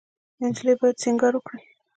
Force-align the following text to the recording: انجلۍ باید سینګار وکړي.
انجلۍ 0.43 0.73
باید 0.79 1.01
سینګار 1.03 1.33
وکړي. 1.35 1.59